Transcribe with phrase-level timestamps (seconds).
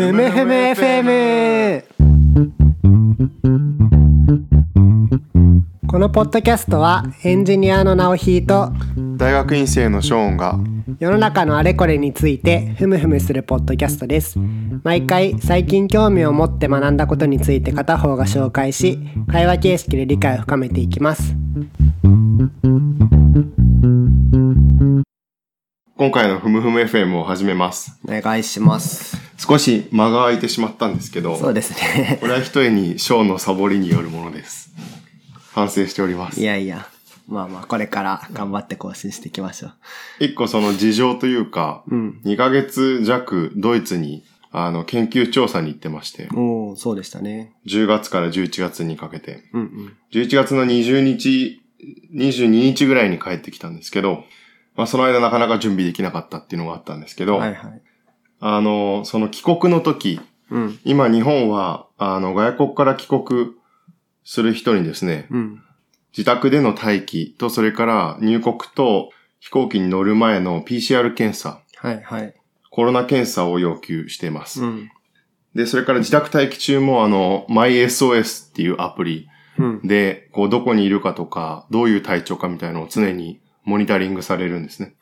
[0.00, 1.84] ふむふむ FM!
[5.86, 8.72] このポッドキャストはエンジニアの直ひと
[9.18, 10.58] 大学院生のショーンが
[10.98, 14.38] 世の中のあれこれについてふむふむするポッドキャストです
[14.84, 18.98] 毎回最近興味を持って学んだことについて片方が紹介し
[19.30, 21.34] 会話形式で理解を深めていきます
[26.00, 28.00] 今回のふむふむ FM を始めます。
[28.08, 29.18] お願いします。
[29.36, 32.16] 少し間が空いてしまったんですけどそうですね。
[32.22, 34.72] これはひとえにショーンのサボりによるものです。
[35.52, 36.40] 反省しております。
[36.40, 36.88] いやいや。
[37.28, 39.74] まあまあこれから頑張って更新していきましょう。
[40.20, 42.20] 一個その事情というか、うん。
[42.24, 47.52] 2ヶ月弱ドイツにあの研究調査に行ってましておおそうでしたね。
[47.66, 49.42] 10月から11月にかけて。
[49.52, 49.96] うんうん。
[50.12, 51.60] 11月の20日
[52.14, 54.24] 22日ぐらいに帰ってきたんですけど、
[54.80, 57.82] まあその間なかなか準備できなかったっていうのがあったんですけど、はいはい。
[58.40, 60.18] あの、その帰国の時、
[60.50, 60.80] うん。
[60.86, 63.50] 今日本は、あの、外国から帰国
[64.24, 65.62] する人にですね、うん。
[66.16, 72.34] 自宅での待機と、それから入国と飛行機に乗る前の PCR 検査、はいはい。
[72.70, 74.62] コロナ検査を要求しています。
[74.62, 74.90] うん。
[75.54, 79.80] で、それから自宅待機中も、あの、MySOS っていうアプリうん。
[79.86, 84.94] で、こう、どこにいるかとか、どういう体調かみたいなのを常にモニタリングされるんですね。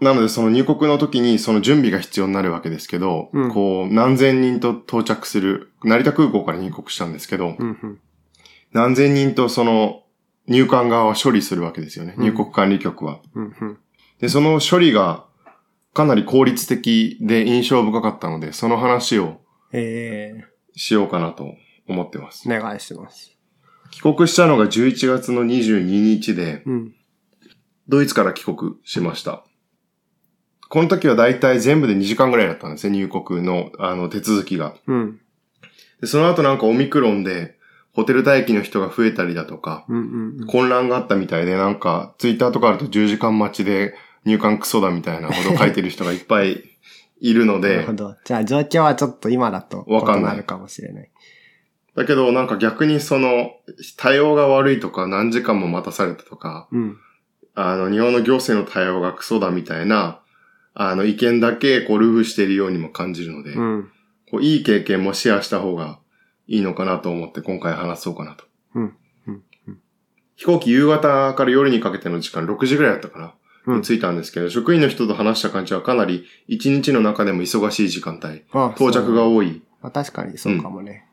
[0.00, 8.00] なので、その入国の時にその準備が必要になるわけですけど、うんこう、何千人と到着する、成田空港から入国したんですけど、うんうん
[8.72, 10.02] 何千人とその
[10.48, 12.14] 入管側は処理するわけですよね。
[12.18, 13.20] うん入国管理局は。
[13.34, 13.78] うんうん
[14.20, 15.26] で、その処理が
[15.92, 19.40] かなり効率的で印象深かったので、その話を
[19.72, 21.54] えしようかなと
[21.88, 22.48] 思ってます。
[22.48, 23.36] ー、お願いします
[23.90, 26.94] 帰国したのが11月の22日で、うん
[27.88, 29.44] ドイツから帰国しました。
[30.68, 34.74] この時はだいたい全部で2時間ぐらいだったんですね、入国のあの手続きが。
[34.86, 35.20] うん
[36.00, 37.56] で、その後なんかオミクロンで、
[37.92, 43.94] ホテル待機の人が増えたりだとか、うんうんうん混乱があったみたいで、なんか、ツイッターとかあると10時間待ちで
[44.24, 46.62] 入管クソだみたいなことを書いてる人がいっぱい
[47.20, 48.16] いるのなるでほ、ど。
[48.24, 51.10] じゃあ状況はちょっと今だとわかんないるかもしれない。
[51.94, 53.52] だけどなんか逆にその、
[53.96, 56.96] 対応が悪いとか何時間も待たされたとか、うん。
[57.54, 60.20] あの、日本の行政の対応がクソだみたいな、
[60.74, 63.90] あの、意見だけこう、ルフしているようにも感じるので、うん。
[64.30, 66.00] こういい経験もシェアした方が
[66.48, 68.44] いいのかなと思って今回話そうかなと。
[68.74, 68.96] うん。
[69.28, 69.42] うん。
[69.68, 69.78] うん
[70.36, 73.34] 飛行機夕方から夜にかけての時間6時ぐらいだったかな。
[73.82, 78.42] 着いたんですけど、職員の人と話した感じはかなり一日の中でも忙しい時間帯。
[78.52, 79.24] あ到着がい。
[79.26, 79.62] 多い。
[79.80, 81.06] まあ確かにそうかもね。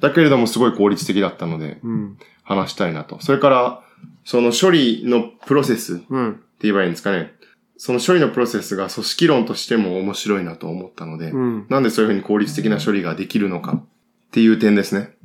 [0.00, 2.18] だけれどもすごい効率的だったのでうん。
[2.42, 3.22] 話したいなと。
[3.22, 3.80] それから、
[4.24, 6.42] その処理のプロセスってうん。
[6.60, 7.32] 言えばいいんですかね。
[7.76, 11.66] その処理のプロセスが組織論としても面白いなと思ったので、うん。
[11.68, 13.84] なんでそういうふうに効率的な処理ができるのかっ
[14.30, 15.16] ていう点ですね。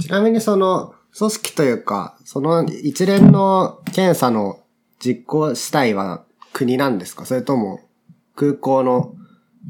[0.00, 4.60] ちなみにその、組織というか、その一連の検査の
[4.98, 7.24] 実行主体は国なんですか？
[7.24, 7.80] それとも
[8.36, 9.14] 空港の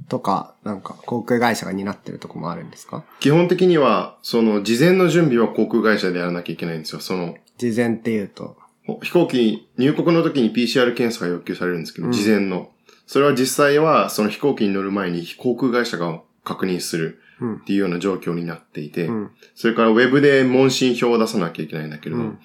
[0.08, 3.04] とか、なんか航空会社が担ってるとこもあるんですか？
[3.20, 7.00] 基本的には、その事前の準備は航空会社でやらなきゃいけないんですよ。
[7.00, 8.56] その事前っていうと。
[9.02, 12.70] 飛行機、入国の時に PCR 検査が要求されるんですけど、うん事前の。
[13.06, 17.64] それは実際は、その飛行機に乗る前に航空会社が確認するうんっ。
[17.64, 19.30] ていうような状況になっていて、うん。
[19.54, 22.38] それからウェブで問診票を出さなきゃいけないんだけれど、うん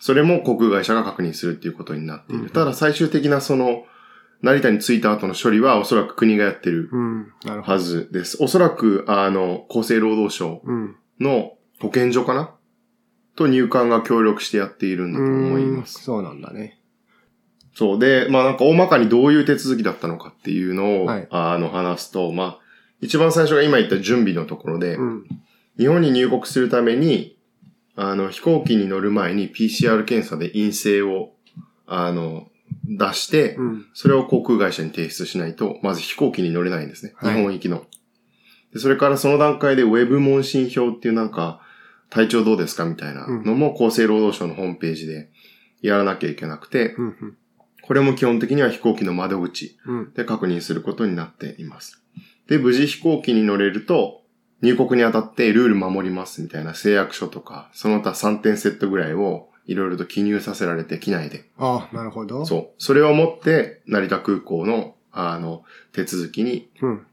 [0.00, 2.42] それも航空会社が確認するっていうことになっている。
[2.42, 3.86] うんただ最終的なその、
[4.42, 6.90] 成田に着いた後の処理はおそらく国がやってる。
[7.62, 8.36] はずです。
[8.42, 10.96] おそらく、あの、厚生労働省うん。
[11.20, 12.50] の保健所かな
[13.36, 16.02] と入管が協力してやっているんだと思います。
[16.02, 16.78] そうなんだね。
[17.74, 17.98] そう。
[17.98, 22.58] で、まあなんか大まかにどういう手続きだったのかっていうのを、はいあの話すと、まあ、
[23.00, 25.24] 一番最初が今言った準備のところで、うん。
[25.76, 27.36] 日本に入国するために、
[27.96, 31.32] あの、飛行機に乗る前に PCR 検査で陰性を、
[31.86, 32.48] あの、
[32.86, 33.86] 出して、うん。
[33.92, 37.12] それを航空会社に提出しないと、まず飛行機に乗れないんですね。
[37.16, 37.84] はい日本行きの。
[38.72, 41.60] でそれからその段階でウェブ問診票っていうなんか、
[42.10, 42.84] 体調どうですか？
[42.84, 45.30] みたいなのも厚生労働省のホームページで
[45.82, 47.36] やらなきゃいけなくて、うん。
[47.82, 50.12] これも基本的には飛行機の窓口うん。
[50.14, 52.02] で確認することになっています。
[52.48, 54.22] で、無事飛行機に乗れると、
[54.62, 61.50] 入国にあたってルール守りますみたいな誓約書とか、その他3点セットぐらいをいろいろと記入させられて機内で。
[61.58, 62.46] ああ、なるほど。
[62.46, 62.68] そう。
[62.78, 66.86] それをもって、成田空港の、あの、手続きに、う。
[66.86, 67.06] うん。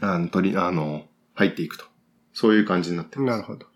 [0.00, 1.04] あの、取り、あの、
[1.34, 1.84] 入っていくと。
[2.32, 3.30] そういう感じになってます。
[3.30, 3.66] なるほど。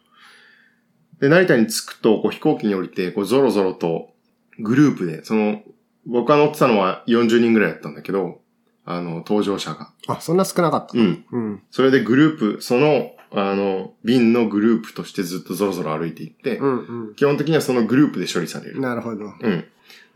[1.21, 4.11] で、成田に着くと、こう飛行機に降りて、こうゾロゾロと
[4.59, 5.63] グループで、その、
[6.07, 8.41] 僕が乗ってたのは40人ぐらいだったんだけど、
[8.85, 9.93] あの、搭乗者が。
[10.09, 10.99] あ、そんな少なかった。
[10.99, 11.25] うん。
[11.31, 11.63] うん。
[11.71, 18.75] それでグループ、その、あの、便のグループとしてずっとぞろぞろ歩いていって、うん基本的にはそのグループで処理されうん。
[18.77, 18.81] る。
[18.81, 19.27] なるほど。
[19.41, 19.65] うん。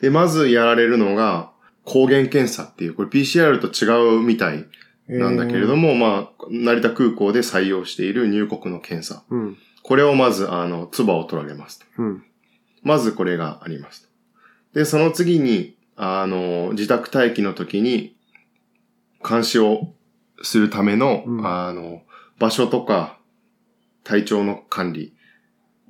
[0.01, 1.51] で、まずやられるのが、
[1.85, 4.67] 抗原検査っていう、これ PCR と違うみたい
[5.09, 9.23] なんだけれども、まあ、成田空港で採用している入国の検査。
[9.31, 9.59] うん。
[9.85, 11.87] これをまず、あの、唾を取られますと。
[11.99, 12.25] うん。
[12.83, 14.09] まずこれがありますと。
[14.73, 18.17] で、その次に、あの、自宅待機の時に、
[19.27, 19.93] 監視を
[20.43, 22.01] するための、うんあの、
[22.39, 23.19] 場所とか、
[24.05, 25.15] 体調の管理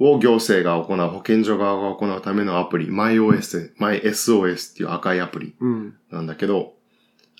[0.00, 5.94] を行政が行う、保健所側が行うためのアプリ、MyOS、MySOS っていう赤いアプリうん。
[6.10, 6.74] なんだけど、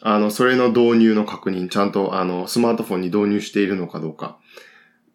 [0.03, 4.39] あの、それの導入の確認、ちゃんと、あの、スマートフォンに導入しているのかどうか。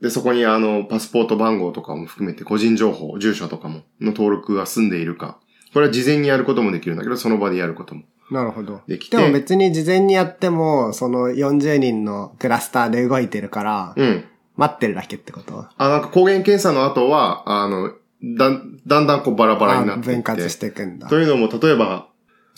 [0.01, 5.39] で、そこに、あの、パスポート番号とかも含めて、個人情報、住所とかも、の登録が済んでいるか。
[5.73, 8.81] これは事前にやることもできるんだけど、その場でやることもなるほど。
[8.87, 9.17] できて。
[9.17, 14.23] でも別に事前にやっても、その40人のクラスターで動いてるから、うん。
[14.55, 15.67] 待ってるだけってこと？
[15.77, 17.93] あ、なんか抗原検査の後は、あの、
[18.37, 20.11] だん、だんだんこうバラバラになっていって。
[20.11, 21.07] あ分割していくんだ。
[21.07, 22.08] というのも、例えば、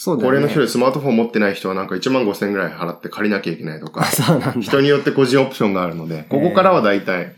[0.04, 0.38] そうだよね。
[0.40, 4.06] これの人でスマートフォン持ってない人はなんか1万5千円ぐらい払って借りなきゃいけないとあ、か。
[4.06, 4.60] そうなんだ。
[4.60, 7.32] 人によって個人オプションがあるので、ここからはだいたい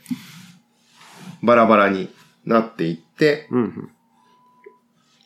[1.41, 2.07] バラバラに
[2.45, 3.89] なっていって、うんうん。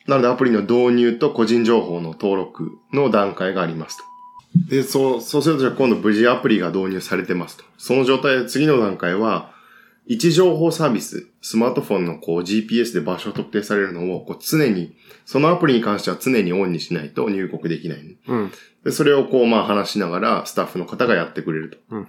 [0.08, 4.04] なのでアプリの導入と個人情報の登録の段階がありますと。
[4.74, 7.62] で、そう、そうするとじゃあ今度無事アプリが導入されてますと。
[7.76, 9.52] その状態で次の段階は、
[10.08, 14.96] 位置情報サービス、スマートフォンのこう GPS で場所を特定されるのをこう常に、
[15.26, 18.14] そのアプリに関しては常にオンにしないと入国できない、ね。
[18.26, 18.52] うん。
[18.84, 21.78] で、それをこうまあ話しながらスタッフの方がやってくれると。
[21.90, 22.08] うん。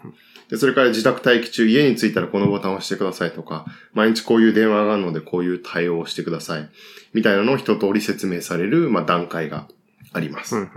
[0.49, 6.69] で、それから自宅待機中、家に着いたらこのボタンを押してくださいとか、毎日こういう電話があるのでこういう対応をしてください。
[7.13, 9.67] みたいなのを一通り説明される、まあ、段階が
[10.13, 10.55] あります。
[10.55, 10.69] うん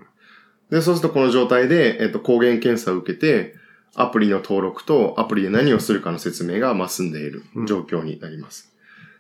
[0.71, 3.55] で、そうするとこの状態で、えっと、抗原検査を受けて、
[3.95, 8.73] アプリの登録とアプリで何をするかの説明が、まあ、済んでいる状況になります。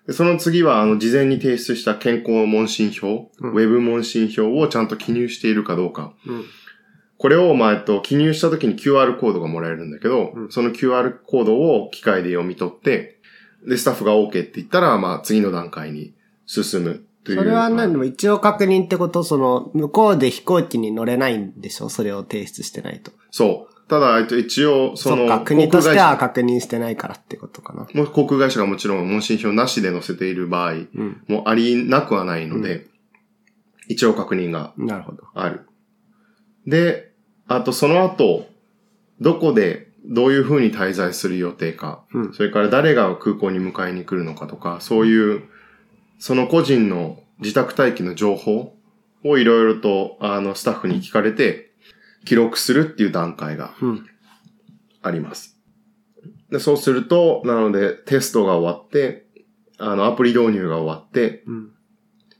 [0.06, 6.12] でその次は、あの、事前に提出した健康問診票、うんウェブ問診票をちゃんと記入しているかどうか。
[6.26, 6.44] うん。
[7.18, 13.20] これを、まあ、えっと、記入した時に QR コードがもらえるんだけど、うんその QR コードを機械で読み取って、
[13.64, 16.14] で、スタッフが OK って言ったら、まあ、次の段階に
[16.46, 17.38] 進むという。
[17.38, 21.88] それは何でまあも一応確認ってことその、向こうで飛行機に乗れないんでしょ？
[21.88, 23.12] それを提出してないと。
[23.30, 23.71] そう。
[23.92, 27.86] ただ、えっと、一応、その、そ国としては確認してないからってことかな。
[27.86, 31.22] 社もう航空会社がもちろん問診票なしで載せている場合うん。
[31.28, 32.86] もありなくはないので、
[33.88, 35.24] 一応確認がなるほど。
[35.34, 35.66] ある。
[36.66, 37.12] で、
[37.46, 38.46] あとその後、
[39.20, 45.42] どこでどういう風に滞在する予定か、うんそれから誰が空港に迎えに来るのかとか、そういう、
[46.18, 48.74] その個人の自宅待機の情報
[49.22, 51.71] をいろいろと、あの、スタッフに聞かれて、
[52.24, 54.06] 記録するっていう段階がうん。
[55.02, 55.58] あります。
[56.50, 59.26] でそうすると、なので、テストが終わって、
[59.78, 61.70] あの、アプリ導入が終わって、うん。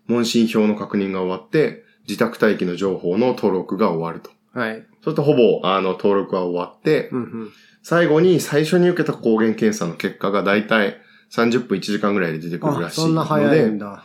[0.07, 4.31] 問診票の確認が終わって、自宅待機の情報の登録が終わると。
[4.53, 4.75] はい。
[4.77, 7.53] そうするとほぼ、あの、登録が終わって、うんうん。
[7.83, 10.97] 最後に最初に受けた抗原検査の結果がだいたい
[11.33, 14.05] 30分1時間ぐらいで出てくるあ、らしいそんなの早いんで、だ。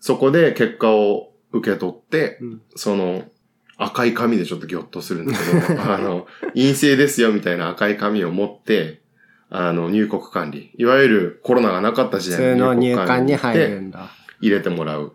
[0.00, 2.62] そこで結果を受け取って、うん。
[2.76, 3.24] その、
[3.78, 9.00] 赤い紙でちょっとギョッとするんだけど、 あの、陰性ですよみたいな赤い紙を持って、
[9.50, 10.72] あの、入国管理。
[10.76, 14.10] いわゆるコロナがなかった時普代通の入国管管に入るんだ。
[14.40, 15.12] 入れてもらう。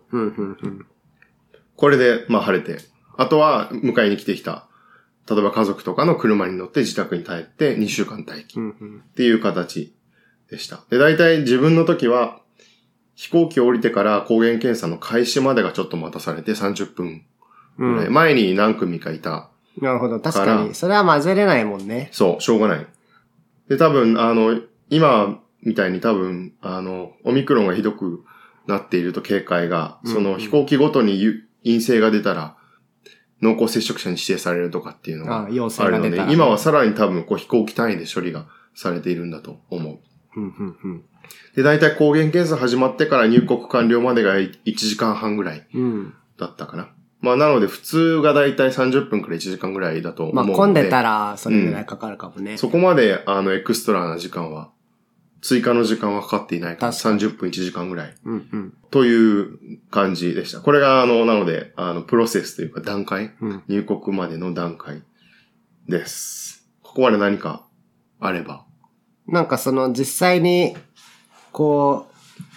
[1.76, 2.82] これで、まあ晴れて。
[3.16, 4.66] あとは、迎えに来てきた。
[5.30, 8.58] 例えば家族とかの車に乗って自宅に帰って2週間待機。
[8.58, 9.94] っていう形
[10.50, 10.84] でした。
[10.90, 12.40] で、大体自分の時は、
[13.14, 17.24] 飛行機を降りてから抗原検査の開始までがちょっと待たされて30分。
[17.78, 18.12] うん。
[18.12, 19.50] 前に何組かいた。
[19.80, 20.20] なるほど。
[20.20, 20.74] 確かに。
[20.74, 22.08] それは混ぜれないもんね。
[22.12, 22.86] そう、しょうがない。
[23.68, 28.24] で、多分、あの、今みたいに多分、あの、オミクロンがひどく
[28.66, 32.56] なっていると警戒が、そうんの飛行機ごとにゆ陰性が出たら、
[33.42, 36.32] 濃厚接触者に指定されるとかっていうのがあるので。
[36.32, 39.98] 今はさらに多分こう飛行機単位で処理がされているんだと思う。
[40.36, 41.04] うん、うん、うん。
[41.56, 46.14] で、大体抗原検査始まってから入国完了までが1時間半ぐらいうん。
[46.38, 46.88] だったかな。
[47.24, 50.56] まあなので普通が大体30分から1時間ぐらいだと思うまあ。
[50.56, 52.58] 混んでたら、それぐらいかかるかもね。
[52.58, 54.70] そこまであのエクストラな時間は、
[55.40, 58.74] 追加の時間はかかっていないから、確かに30分1時間ぐらいうん、うん。
[58.90, 60.60] という感じでした。
[60.60, 63.62] これがあの、なので、あの、プロセスというか段階、うん。
[63.68, 65.02] 入国までの段階
[65.88, 66.68] です。
[66.82, 67.66] ここまで何か
[68.20, 68.64] あれば。
[69.26, 70.76] なんかその実際に、
[71.52, 72.14] こう、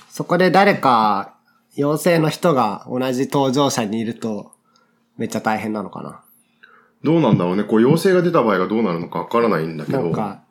[0.10, 1.38] そこで誰か
[1.76, 4.52] 陽性の人が同じ搭乗者にいると、
[5.18, 6.24] めっちゃ大変なのかな。
[7.04, 7.64] どうなんだろうね。
[7.64, 10.44] こう、陽性が出た場合がどうなるのかわからないんだけど、なんか、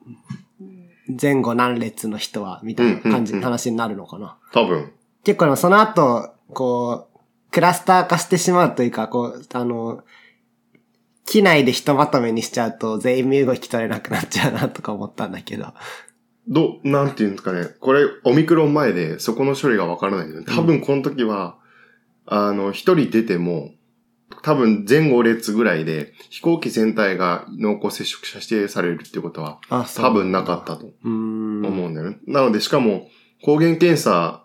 [1.20, 4.38] 前後何列の人は、みたいな感じのうんうんうん話になるのかな。
[4.52, 4.92] 多分。
[5.24, 7.18] 結構でもその後、こう、
[7.50, 10.04] クラスター化してしまうというか、こう、あの、
[11.24, 15.74] 機内でひとまとめにしちゃうと全員身動き取れなくなっちゃうなとか思ったんだけど。
[16.48, 17.66] どう、なんていうんですかね。
[17.80, 20.46] これ、オミクロン前で、そこの処理がわからないんだよね。
[20.48, 21.56] 多分この時は、
[22.26, 23.72] あの、一人出ても、
[24.46, 29.58] 多分前後列ぐらいで、飛行機全体が濃厚接触者指定されるってことは、
[29.96, 30.92] 多分なかったと。
[31.02, 32.18] 思うんだよね。
[32.28, 33.08] なので、しかも、
[33.42, 34.44] 抗原検査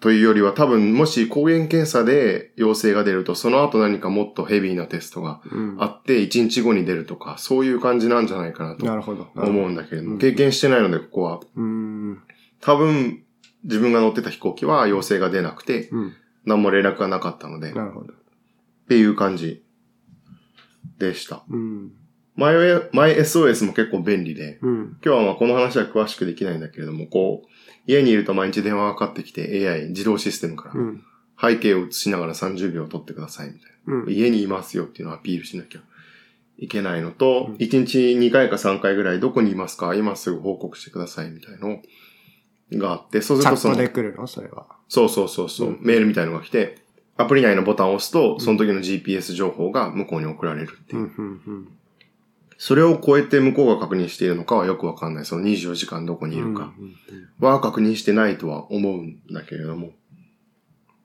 [0.00, 8.86] というよりは、多分、もし抗原検査で陽性が出ると、その後何かもっとヘビーなテストがうんあって、1日後に出るとか、そういう感じなんじゃないかなと。
[9.34, 11.40] 思うんだけれども、うん経験してないので、ここは。
[12.62, 13.24] 多分、
[13.64, 16.12] 自分が乗ってた飛行機は陽性が出なくて、うん。
[16.46, 17.74] 何も連絡がなかったので、
[18.92, 18.96] っ。
[18.96, 19.64] ていう感じ
[20.98, 21.44] でした。
[21.48, 21.92] うん。
[22.36, 24.98] マイ SOS も結構便利で、うん。
[25.04, 27.48] 今日はまあこの話は詳しくできないんだけれども、こう、
[27.86, 31.02] 家にいると毎日電話がかかってきて AI 自動システムからうん。
[31.40, 33.94] 背景を映しながら30秒撮ってくださいみたいな。
[33.94, 34.10] うん。
[34.10, 35.80] 家にいますよっていうのをアピールしなきゃ
[36.58, 41.82] いけないのと、うん1日2回か3回ぐらいどこにいますか今すぐ報告してくださいみたいの
[42.78, 44.26] があって、そうすチャるとそのットで来るの？
[44.26, 44.66] それは。
[44.88, 46.81] そうそうそうそう、うんメールみたいのが来て、
[47.22, 51.10] アプリ内のボタンを押すと、その時の GPS 情報が向こうに送られるっていう。
[52.58, 55.24] それを超えて向こうが確認しているのかはよくわかんない。
[55.24, 56.72] その24時間どこにいるか
[57.40, 59.90] は確認してないとは思うんだけれども。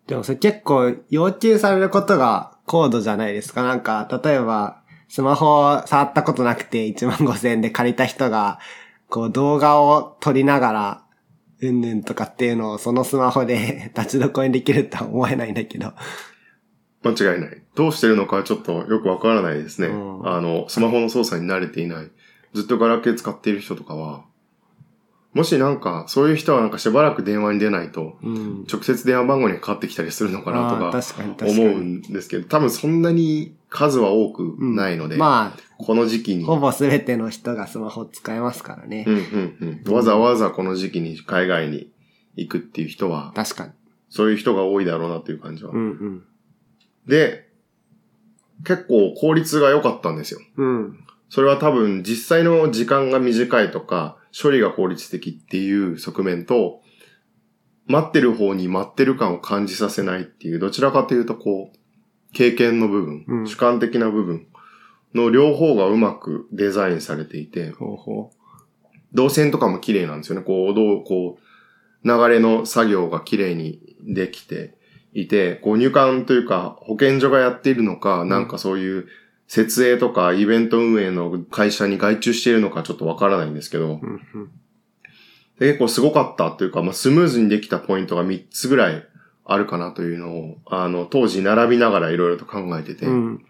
[0.06, 3.64] でもそれ結構要求されることが高度じゃないですか。
[3.64, 8.60] なんか、例えば、スマホを触ったことなくて1万5千円で借りた人が、
[9.10, 11.04] こう動画を撮りながら、
[11.62, 15.94] うんぬんとかっていうのをそのスマホで 立ちどころにできるとは思えないんだけど。
[17.04, 17.62] 間違いない。
[17.76, 19.88] どうしてるのかはちょっとよくわからないですね。
[19.88, 22.12] うんあの、スマホの操作に慣れていない。
[22.54, 24.24] ずっとガラケー使っている人とかは、
[25.34, 28.66] もしなんか、そういう人はなんかしばらく電話に出ないと、うん。
[28.72, 31.68] 直接電話番号にかかってきたりするのかなとかあー確かに確かに。
[31.68, 39.06] 思うんですけど、多分そんなに数は多くないので、まこの時期に、あ、ほぼ全ての人がスマホ使えますからね。
[39.08, 41.92] うんうんうん、わざわざこの時期に海外に
[42.36, 43.72] 行くっていう人は、確かに。
[44.10, 45.72] そういう人が多いだろうなという感じは。
[45.72, 46.24] うんうん。
[47.08, 47.50] で、
[48.64, 50.40] 結構効率が良かったんですよ。
[50.56, 51.00] うん。
[51.30, 56.82] それは多分実際の時間が短いとか、処理が効率的っていう側面と、
[57.86, 61.78] 待ってる方に待ってる感を感じさせないっていう、どちらかというとこう、
[62.34, 63.48] 経験の部分、うん。
[63.48, 64.48] 主観的な部分
[65.14, 68.32] の両方がうまくデザインされていて、ほうほ
[69.14, 70.46] 動線とかも綺麗なんですよね。
[70.46, 74.76] こう、どう、こう、流れの作業が綺麗にできて
[75.14, 79.08] いて、こう入管というか保健所がやっているのか、なんかそういう
[79.48, 84.00] 設営とかイベント運営の会社に外注しているのかちょっとわからないんですけど
[85.58, 89.04] 結構すごかったというか、まあ、スムーズにできたポイントが3つぐらい
[89.48, 93.46] あるかなというのを、あの、当時並びながらいろいろと考えてて、うん。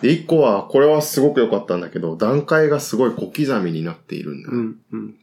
[0.00, 4.78] で、1個は、これはすごく良かったんだけど、段階がすごい小刻みになっているんだうん。
[4.92, 5.14] うん。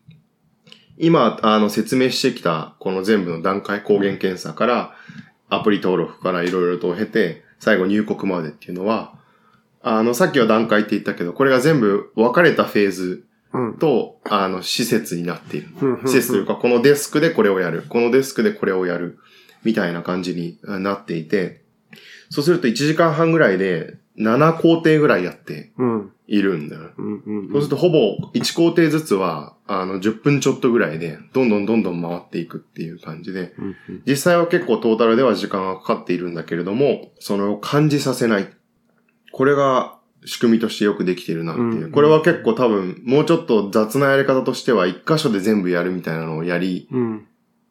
[0.98, 4.94] 今、あの、説明してきた、この全部の段階抗原検査から、
[5.50, 9.14] アプリ登録からいろいろと経て、最後入国までっていうのは、
[9.82, 13.78] あの、さっきは段階って言ったけど、これが全部分かれたフェーズうん。
[13.78, 15.70] と、あの、施設になっている。
[16.06, 17.86] 施設というか、このデスクでこれをやる。
[17.88, 19.20] このデスクでこれをやる。
[19.64, 21.62] みたいな感じにあなっていて、
[22.30, 26.12] そうすると1時間半ぐらいで、7工程ぐらいやってうん。
[26.28, 26.90] いるんだよね。
[26.98, 27.24] うん。
[27.26, 27.50] うん。
[27.52, 33.76] そうするとほぼ1工程ずつは、あの、10分ちょっとぐらいで、どんどんどんどん回っていくっていう感じで、うん。
[34.06, 38.50] 実際は結構トータルでは時間がかかっているんだけれども、それを感じさせない。
[39.32, 41.86] これが仕組みとしてよくできているなっていう。
[41.86, 47.28] うんこれは結構多分、もうちょっと雑なやり方としては、一箇所で全部やるみたいなのをやりうん。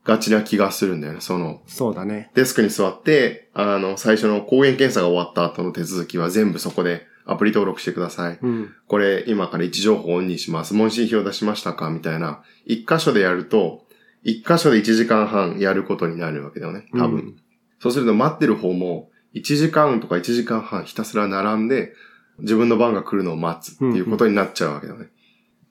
[0.06, 1.20] がちな気がするんだよね。
[1.20, 2.30] その、そうだね。
[2.34, 8.38] デスクに座って、あの、最初の抗原検査が終わった後の手続きは全部そこでアプリ登録してください。
[8.40, 8.70] うん。
[8.86, 10.74] これ今から位置情報をオンにします。
[10.74, 11.90] 問診票出しましたか？
[11.90, 12.42] みたいな。
[12.64, 13.84] 一箇所でやると、
[14.22, 16.86] 一箇所で1時間半やることになるわけだよね。
[16.92, 17.10] 多分。
[17.10, 17.36] うん
[17.78, 21.92] そうすると待ってる方も、1時間とか1時間半ひたすら並んで、
[22.38, 25.08] 自分の番が来るのを待つっていうことになっちゃうわけだよね。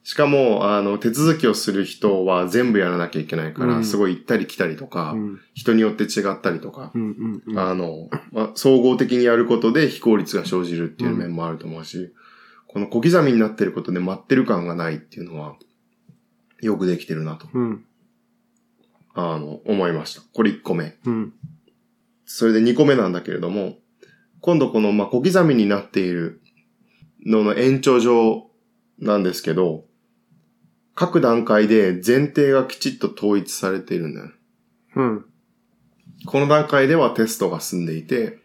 [0.05, 5.39] しかも、あの、手続きをする人は全部やらなきゃいけないから、うんすごい行ったり来たりとか、うん。
[5.55, 7.41] 人によって違ったりとか、うん。
[7.43, 7.59] うん。
[7.59, 12.13] あの、まあ、総合的にやることで非効率が生じるっていう面もあると思うし、
[12.67, 15.55] この小刻みになってることで待ってる感がないっていうのは、
[16.61, 17.85] よくできてるなと、うん。
[19.15, 20.21] あの、思いました。
[20.35, 20.99] これ1個目。
[21.05, 21.33] うん。
[22.25, 23.79] それで2個目なんだけれども、
[24.41, 26.41] 今度この、まあ、小刻みになっている
[27.25, 28.51] のの延長上
[28.99, 29.85] なんですけど、
[30.95, 34.31] 各段階で前提がきちっと統一されているんだよね。
[34.95, 35.25] うん。
[36.25, 38.39] この段階ではテストが済んでいて、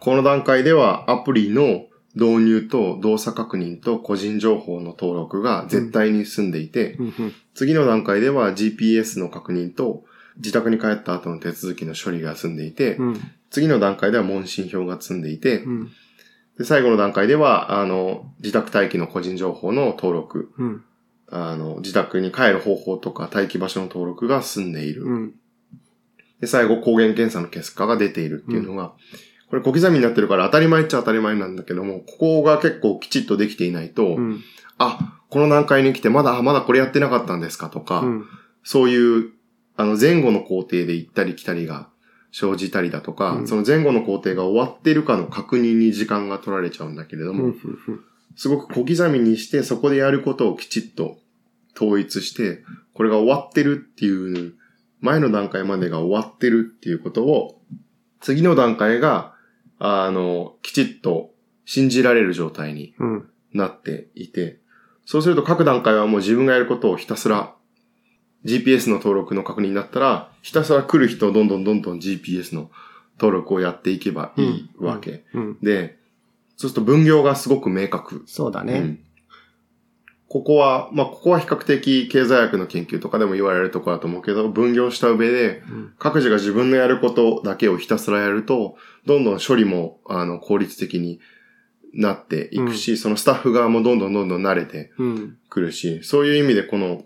[0.00, 7.32] この段階ではアプリの導入と動作確認と個人情報の登録が絶対に済んでいて、うん。
[7.54, 10.04] 次の段階では GPS の確認と
[10.36, 13.20] 自宅に帰った後の手続きの処理が済んでいて、うん。
[13.50, 15.90] 次の段階では問診票が積んでいて、うん。
[16.58, 20.84] で最後の段階では、あの、自宅待機の個人情報の登録、うん。
[21.32, 25.04] あの、自宅に帰る方法とか待機場所の登録が済んでいる。
[25.04, 25.34] うん。
[26.40, 28.92] で、最後、抗原検査の結果が出ているっていうのが、
[29.48, 34.40] これ小刻みになってるから当たり前っちゃ当たり前なんだけども、ここが結構きちっとできていないと、うん。
[34.76, 38.24] あ、この段階に来てまだ、あまだこれやってなかったんですかとか、うん。
[38.62, 39.30] そういう、
[39.76, 41.88] あの、前後の工程で行ったり来たりが
[42.30, 47.56] 生じたりだとか、うんその前後の工程が終わってるかの確認に時間が取られちゃうんだけれども、うん。
[48.36, 51.18] すごく小刻みにして、そこでやることをきちっと
[51.74, 52.62] 統一して、
[52.94, 54.54] これが終わってるっていう、
[55.00, 57.60] 前の段階までが終わってるっていうことを、
[58.20, 59.34] 次の段階が、
[59.78, 63.28] あの、きちっと信じられる状態にうん。
[63.52, 64.60] なっていて、
[65.04, 67.54] そうすると各段階はもう自分がやることをひたすら
[68.44, 72.70] GPS の登録の確認だったら、ひたすら来る人をどんどんどんどん GPS の
[73.18, 75.24] 登録をやっていけばいいわけ。
[75.32, 75.58] うん。
[75.62, 75.98] で、
[76.56, 78.24] そうすると分業がすごく明確。
[78.26, 78.72] そうだね。
[78.74, 78.98] うん。
[80.32, 91.20] ここは、まあ、ここは比較的経済学の研究とかでも言われるところだと思うけど、分業した上で、ん各自が自分のやることだけをひたすらやると、どんどん処理も、あの、効率的に
[91.92, 95.36] なっていくし、そのスタッフ側もどんどんどんどん慣れてうん。
[95.50, 97.04] くるし、そういう意味でこの、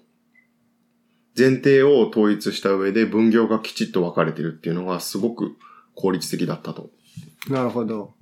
[1.36, 5.56] 前提を統一した上で分業がきちっと分かれてるっていうのがすごく
[5.96, 6.90] 効率的だったと
[7.48, 8.14] なるほど。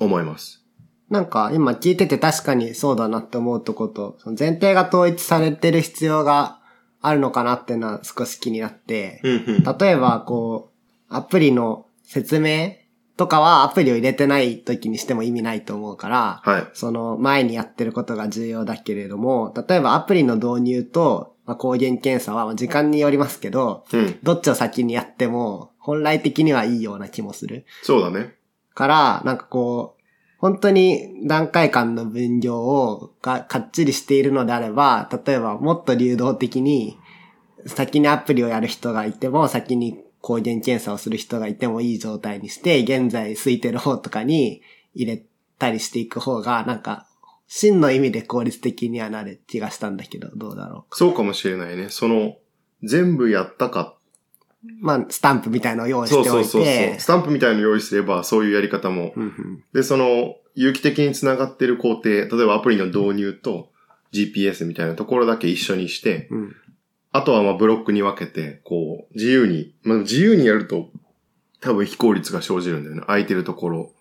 [0.00, 0.64] 思います。
[1.10, 6.58] なんか今聞いてて確かにそうだなって思うとこと、その前提が統一されてる必要が
[7.00, 9.78] あるのかなっていうのは少し気になって、うんうん。
[9.78, 10.72] 例えばこ
[11.10, 12.72] う、アプリの説明
[13.16, 16.66] とかはアプリを入れてない時にしても意味ないと思うから、はい。
[16.74, 24.18] その前にやってることが重要だけれども、例えばアプリの導入と、まあ、抗原検査はまあ時間によりますけど、うん。
[24.22, 27.64] どっちを先にやっても本来的にはいいような気もする。
[27.82, 28.34] そうだね。
[28.74, 29.97] から、なんかこう、
[30.38, 36.96] 本当に段階間の分業をがかっちりしているのであれば、例えばもっと流動的に、
[37.66, 44.62] 先にアプリをやる人がいても、先に抗原検査をする人がいてもいい状態にして、現在空いてる方とかに
[44.94, 45.22] 入れ
[45.58, 47.06] たりしていく方が、なんか、
[47.48, 51.88] 真の意味で効率的にはなる気がしたんだけど、どうだろうそうかもしれないね。
[51.88, 52.36] その、
[52.84, 53.97] 全部やったか。
[54.64, 54.66] う。
[54.80, 56.62] まあ、スタンプみたいのを用意しておいそうそうそう。
[56.64, 59.12] てス、タンプみたいの用意すれば、そういうやり方も。
[59.16, 63.70] うんうんで、その、有機的につながってる工程、例えばアプリの導入と
[64.12, 66.56] GPS みたいなところだけ一緒にして、うん
[67.10, 70.90] あとはまあブロックに分けて、こう、自由に、まあ自由にやると、
[71.60, 73.02] 多分非効率が生じるんだよね。
[73.06, 73.92] 空いてるところ。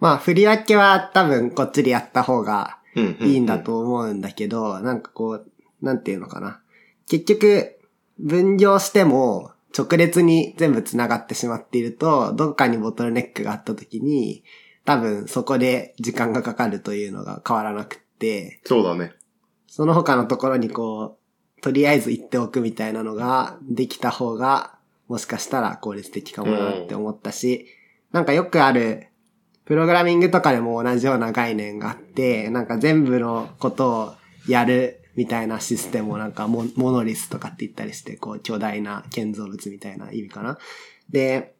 [0.00, 3.58] まあ、振り分けは多分こっちでやった方がいいんだ。
[3.58, 5.50] と思うんだけど、なんかこう、
[5.82, 6.60] なんていうのかな。
[7.06, 7.76] 結局、
[8.22, 14.44] 分業しても直列に全部繋がってしまっていると、どっかにボトルネックがあった時に、
[14.84, 19.12] 多分そこで時間がかかるというのが変わらなくって、そうだね。
[19.66, 21.18] その他のところにこ
[21.58, 24.78] う、とりあえず言っておくみたいなのができた方が、
[25.08, 27.66] もしかしたら効率的かもなって思ったし、
[28.12, 29.08] なんかよくある、
[29.64, 34.14] プログラミングとかでも同じような概念があって、なんか全部のことを
[34.48, 40.58] やるみたいなシステムをなんかモモノリスとかって言ったりして、こう巨大な建造物みたいな意味かな。
[41.08, 41.54] で、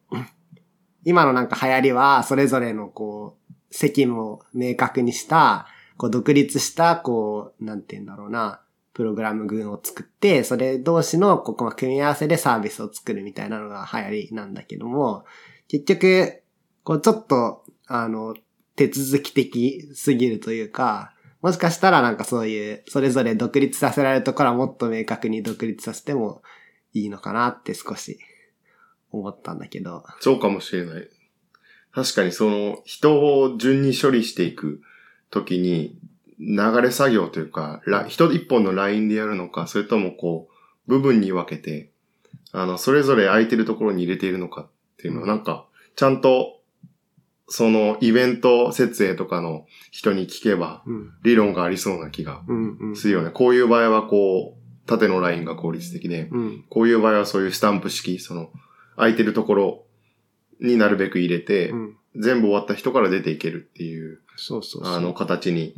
[1.04, 8.60] 今のなんか流行りは、それぞれのこう、責務を明確にした、こう独立した、こう、なんて言うんだろうな、
[8.92, 15.24] プログラム群を作って、それ同士のここの組み合わせでサービスを作るみたいなのが流行りなんだけども、
[15.68, 16.42] 結局、
[16.84, 18.34] こうちょっと、あの、
[18.76, 26.42] 手続き的すぎるというか、もしかしたらなんかそういう、それぞれ独立させられるところはもっと明確に独立させても
[26.92, 28.18] いいのかなって少し
[29.10, 30.04] 思ったんだけど。
[30.20, 31.08] そうかもしれない。
[31.92, 34.80] 確かにその、人を順に処理していく
[35.30, 35.98] ときに、
[36.38, 40.48] 流れ作業というか、人一本のラインでやるのか、それともこ
[40.86, 41.90] う、部分に分けて、
[42.52, 46.59] あの、それぞれ空いてるところに入れているのかっていうのは、なんか、ちゃんと、
[47.52, 51.12] その、イベント設営とかの人に聞けば、うん。
[51.24, 52.96] 理論がありそうな気がうんうん。
[52.96, 53.30] するよね。
[53.30, 56.64] こういう場合はこう、縦のラインが効率的で、うん。
[56.70, 58.50] こういう場合はそういうスタンプ式、その、
[58.96, 59.84] 空いてるところ
[60.60, 61.96] になるべく入れて、うん。
[62.16, 64.86] 全部終わった人から出ていけるっていう、そうそう。
[64.86, 65.74] あの、形に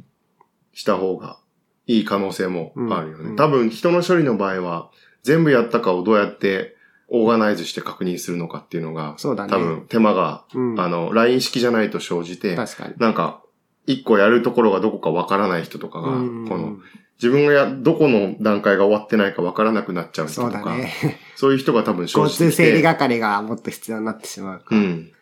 [0.74, 1.38] した方が
[1.86, 3.30] いい可能性もあるよね。
[3.30, 4.90] うん多分人の処理の場合は、
[5.22, 6.76] 全部やったかをどうやって
[7.14, 9.50] オーガナイズして確認するのかっていうのが、そうだね。
[9.52, 12.94] 多分手間が、うん、あの、LINE 式じゃないと生じて、確かに。
[12.98, 13.42] なんか、
[13.86, 16.78] 一個やるところがどこかわからない人とかが、うんこの、
[17.16, 20.92] 自分がや、どこの段階が終わってないかわからなくなっちゃう人そとか、うだね。
[21.36, 24.80] そういう人が多分生交じてきて通整理係がもっと必要になってしまうから。
[24.80, 25.12] うん。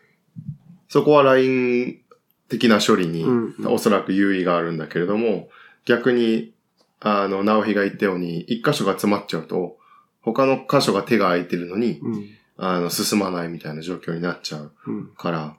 [0.87, 1.99] そこは LINE
[2.47, 5.49] 的な処理にうんうんおそらく優位があるんだけれども、
[5.85, 6.53] 逆に、
[6.99, 9.77] あの、直樹が言ったように、一箇所が詰まっちゃうと、
[10.21, 12.25] 他の箇所が手が空いてるのに、うん。
[12.57, 15.07] あの、進まないみたいな状況になっちゃううん。
[15.15, 15.55] から、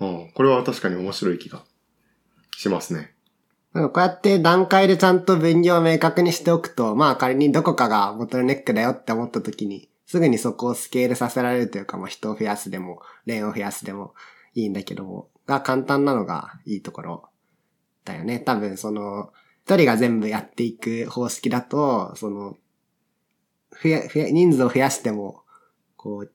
[0.00, 1.62] うん、これは確かに面白い気が
[2.56, 3.14] しますね。
[3.74, 14.14] こうやって段階でちゃんと分業を明確にしておくと、まあ仮にどこかがボトルネックだよって思った時に、すぐにそこをスケールさせられるというか、まあ人を増やすでも、レーンを増やすでも
[14.54, 17.24] いいんだけども、が簡単なのがいいところ
[18.04, 18.38] だよね。
[18.38, 19.32] 多分その、
[19.64, 22.56] 一人が全部やっていく方式だと、その、
[23.82, 25.42] 増や、増や、人数を増やしても、
[25.96, 26.30] こう、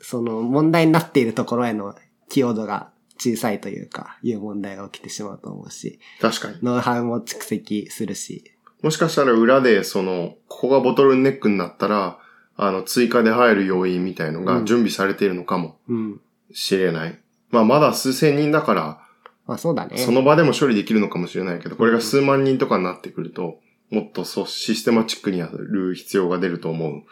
[0.00, 1.94] その問題になっているところへの
[2.28, 6.58] 寄与度が小さいというか、いう問題が起きてしまうと思うし、確かに。
[6.62, 8.44] ノウハウも蓄積するし。
[8.82, 12.18] もしかしたら裏で、その、ここがボトルネックになったら、
[12.56, 16.20] あの、追加で入る要因みたいのが準備されているのかもうん。
[16.52, 17.18] しれない。
[17.50, 19.00] まあ、まだ数千人だから、
[19.46, 19.98] まあそうだね。
[19.98, 23.58] その場でも処理できるのかもしれないけど、これが数万人とかになってくると、
[23.90, 27.02] もっとそう、システマチックにやる必要が出ると思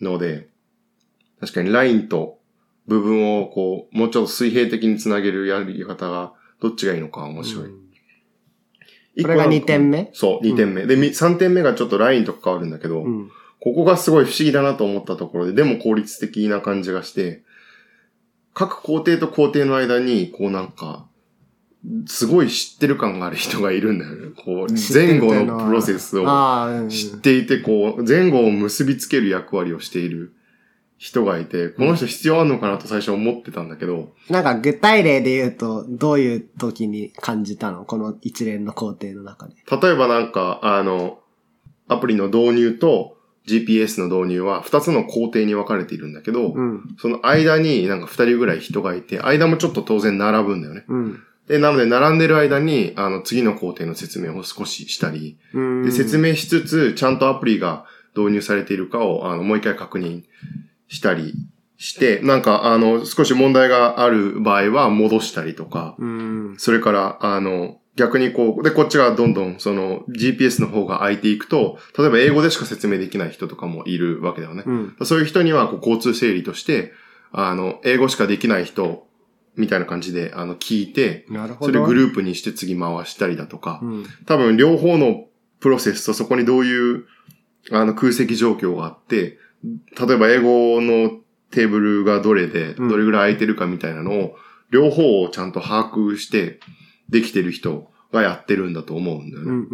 [0.00, 0.48] うので、
[1.40, 2.38] 確かにラインと
[2.86, 7.64] 部分をこう、もうちょっと水平的につなげるやり方が、どっちがいいのか面白い。
[7.66, 7.90] うん
[9.20, 10.08] これが2点目？
[10.14, 10.86] そう、2点目。
[10.86, 13.30] で、み3点目がちょっとラインと関わるんだけど、うん。
[13.60, 17.42] ここがすごい不思議だなと思ったところで、でも効率的な感じがして、
[18.54, 21.06] 各工程と工程の間に、こうなんか、
[22.06, 24.28] すごい知ってる感がある人がいるんだよね。
[24.36, 26.26] こう、前後のプロセスを。
[26.88, 30.34] 知っていて、こう、前後を結びつける役割をしている
[30.98, 37.86] 人がいて、この人必要あるのかなと最初思ってたんだけど、なんか具体例で言うと、どういう時に感じたの？
[37.86, 39.54] この一連の工程の中で。
[39.70, 41.20] 例えばなんか、あの、
[41.88, 43.16] アプリの導入と
[43.46, 46.94] GPS の導入は2つの工程に分かれているんだけど、うん。
[46.98, 50.84] その間になんか2人ぐらい人がいて、間もちょっと当然並ぶんだよね。
[50.86, 51.22] うん。
[51.50, 55.82] で、なので並んでる間に、あの、次の工程の説明を少ししたり、うん。
[55.82, 57.86] で、説明しつつ、ちゃんとアプリが
[58.16, 60.22] 導入されているかを、あの、もう一回確認
[60.86, 61.34] したり
[61.76, 66.54] して、なんか、あの、少し問題がある場合は戻したりとか、うん。
[66.56, 74.62] それから、あの、逆にこう、で、こっちがどんどん、その、GPS の方が空いていくと、例えば英語でしか説明できない人とかもいるわけだよね。
[74.64, 74.96] うん。
[75.02, 76.92] そういう人には、こう、交通整理として、
[77.32, 79.09] あの、英語しかできない人、
[79.56, 81.72] みたいな感じで、あの、聞いて、なるほど。
[81.72, 84.04] それグループにして次回したりだとかう、ん。
[84.26, 85.26] 多分両方の
[85.60, 87.04] プロセスとそこにどういう、
[87.72, 89.38] あの、空席状況があって、
[89.98, 94.36] 例えば英語のテーブルがどれで、うんどれぐらい空いてるかみたいなのを、
[94.70, 96.60] 両方をちゃんと把握して、
[97.08, 99.66] できてる人がやってるんだと思うんだよね。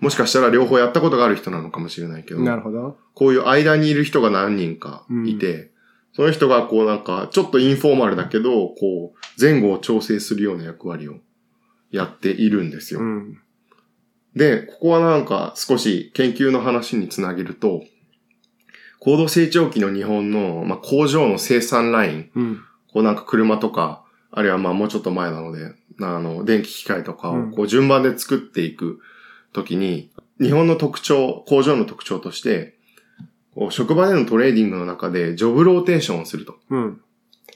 [0.00, 2.96] もしかしたら両方やったことがある人なのかもしれないけどうん。、なるほど。
[3.14, 5.72] こういう間にいる人が何人かいて、
[6.18, 11.18] その人がこうなんか、ちょっとインフォーマルだけど、こう、前後を調整するような役割を
[11.92, 12.98] やっているんですよ。
[12.98, 13.40] うん。
[14.34, 17.84] で、ここはなんか少し研究の話につなげると、
[18.98, 22.60] 高度成長期の日本の、まあ、工場の生産ライン、うん。
[22.92, 28.98] こうなんか車とか、あるいはまあもうちょっと前なので、あの、電気機械とかうんをこう順番で作っていく
[29.52, 32.76] ときに、日本の特徴、工場の特徴として、
[33.70, 36.56] 職場でのトレーディングの中でジョブローテーションをすると。
[36.70, 37.00] うん。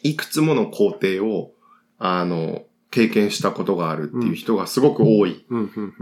[0.03, 1.53] いくつもの工程を、
[1.99, 5.45] あの、経験したことがあるっていう人がすごく多い。
[5.49, 5.73] うん。
[5.75, 5.95] うん。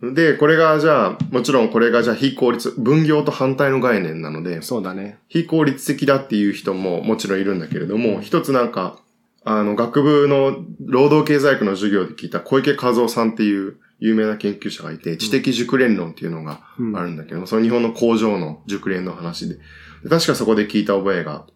[0.00, 0.14] うん。
[0.14, 5.18] で、これがじゃあ、もちろんこれがじゃあ非効率、分業と反対の概念なので、そうだね。
[5.28, 8.98] 非効率的だっていう人ももちろんいるんだけれども、一つなんか、
[9.44, 16.96] あの、学部の労働経済学の授業で聞いた小池和夫さんっていう有名な研究者がいて、知的熟練論っていうのがうん。
[16.96, 19.54] あるんだけども、その日本の工場の熟練の話で。
[20.02, 21.46] で確かそこで聞いた覚えが、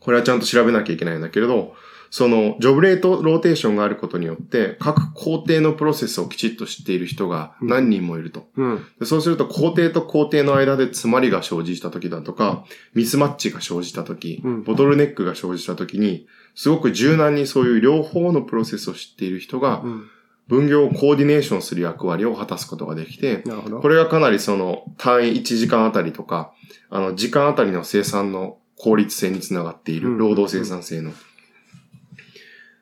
[0.00, 1.74] これはちゃんと調べなきゃいけないんだけれど、
[2.10, 8.48] その、ジョブレートローテーションがあることによって、各工程のプロセスをきちっと知っている人が何人もいると。
[8.54, 8.84] うん。
[9.00, 20.04] でそうすると工程と工程の間で詰まりが生じた時だとか、ミスマッチが生じた時、うんボトルネックが生じた時に、すごく柔軟にそういう両方のプロセスを知っている人が、うん。
[20.52, 23.42] 分業をコーディネーションする役割を果たすことができて。
[23.80, 26.52] これがかなりその単位1時間あたりとか、
[26.90, 31.10] あの時間あたりの生産の効率性につながっている、うん労働生産性の。
[31.10, 31.14] っ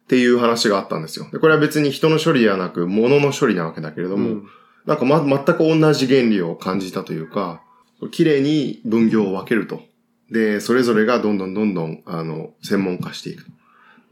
[0.08, 1.28] ていう話があったんですよ。
[1.30, 4.48] で、これは別に人の処理ではなく、物の処理なわけだけれども、うん
[4.86, 7.62] なんかま、全く同じ原理を感じたというか、
[8.10, 9.82] 綺麗に分業を分けると。
[10.30, 13.50] で、それぞれがどんどんどんどん、あの、専門化していくと。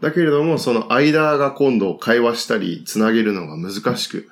[0.00, 4.28] だけれども、その間が今度会話したり、つなげるのが難しく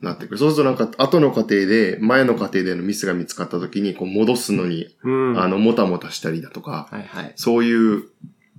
[0.00, 0.38] なってくる。
[0.38, 5.40] そうするとなんか、後の過程で、前の過程でのミスが見つかった時に、こう戻すのに、うん。
[5.40, 7.32] あの、もたもたしたりだとか、はいはい。
[7.36, 8.08] そういう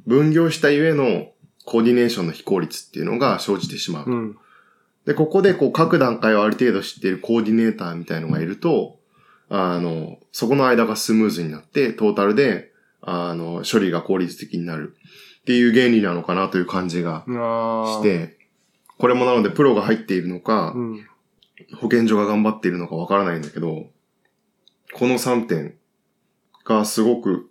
[0.06, 1.32] 分業したゆえの
[1.66, 4.10] コーディネーションの非効率っていうのが生じてしまう。
[4.10, 4.38] うん。
[5.06, 9.00] で、ここでこう各段階をある程度知っているコーディネーターみたいのがいると、
[9.50, 14.96] あの、そこの間がスムーズになって、トータルで、あの、処理が効率的になる
[15.48, 18.38] っていう原理なのかなという感じがし、て、
[18.98, 21.08] これもなのでプロが入っているのかう、ん。
[21.80, 23.86] 保健所が頑張っているのかわからないんだけど、
[24.94, 25.76] この3点
[26.66, 27.50] がすごく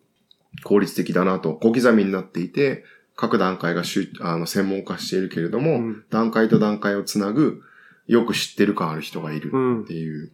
[0.63, 7.63] 効率的だなと、小刻みになっていて、各段階がしゅあの専門化しているけれども、うん段階と段階をつなぐ、
[8.07, 10.33] よく知ってる感ある人がいるうんっていう、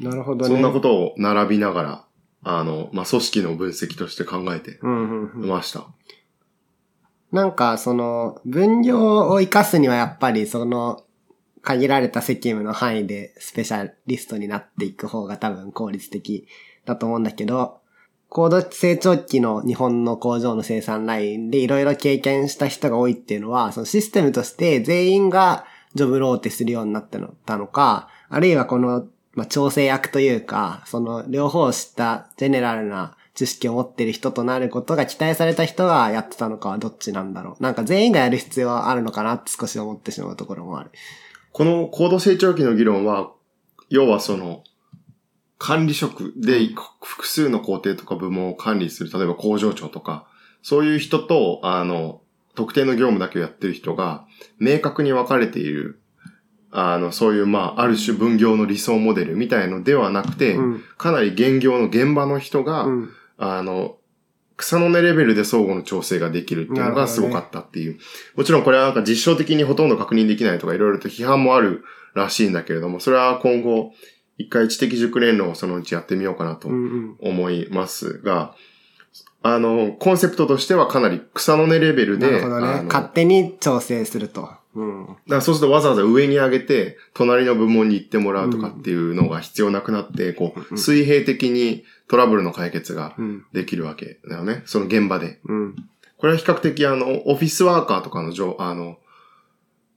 [0.00, 0.54] なるほどね。
[0.54, 2.04] そんなことを並びながら、
[2.42, 5.48] あの、まあ、組織の分析として考えてうんうんうん。
[7.32, 11.02] なんか、その、分業を活かすにはやっぱり、その、
[11.62, 16.46] 限られた責務の範囲でスペシャリストになっていく方が多分効率的
[16.86, 17.80] だと思うんだけど、
[18.30, 37.62] 高度成長期の日本の工場の生産ラインでいろいろ経験した人が多いっていうのは、そのシステムとして全員がジョブローテするようになったのか、あるいはこの、まあ、調整役というか、その両方を知ったジェネラルな知識を持ってる人となることが期待された人がやってたのかはどっちなんだろう。
[37.62, 40.90] なんか全員がやる必要はあるのかなって少し思ってしまうところもある。
[41.52, 43.30] この高度成長期の議論は、
[43.90, 44.64] 要はその、
[45.56, 46.58] 管理職で
[47.00, 50.26] 複数の工程とか部門を管理する、例えば工場長とか、
[50.62, 52.22] そういう人と、あの、
[52.56, 54.26] 特定の業務だけをやってる人が、
[54.58, 56.00] 明確に分かれている、
[56.72, 60.82] あの、そういう、まあ、ある種分業の理想モデルみたいのではなくて、うん。
[60.96, 63.10] かなり現業の現場の人が、うん。
[63.38, 63.96] あの、
[64.56, 67.98] 草の根レベルで相互の調整ができるっていうのがすごかったっていう。
[68.36, 73.92] もちろんこれはなんか実証的にほとんど確認できないとかいろいろと批判もあるらしいんだけれども、それは今後、
[74.36, 77.16] 一回知的熟練論をそのうちやってみようかなとうんうん。
[77.20, 78.54] 思いますが、
[79.42, 82.40] あの、コンセプトとしてはかなり草の根レベルで、ね。
[82.88, 84.48] 勝手に調整すると。
[84.74, 85.06] うん。
[85.06, 93.44] だからそうするとわざわざ上に上げて、隣の部門に行ってもらうとかっていうのが必要なくなって、こう、水平的にトラブルの解決がうん。
[93.52, 94.62] できるわけだよね。
[94.66, 95.40] その現場で。
[95.44, 95.76] うん。
[96.16, 98.98] これは比較的あの、オフィスワーカーとかの上、あの、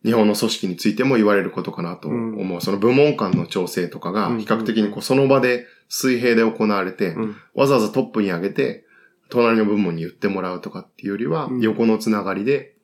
[0.03, 2.61] 日本の組織についても言われることかなと思う。
[2.61, 7.35] その部門間の調整とかがうん比較的にこうその場で水平で行われて、うん。
[7.55, 8.85] わざわざトップに上げて、
[9.29, 12.75] 隣の部門に言ってもらうとかっていうよりはう、ん横のつながりで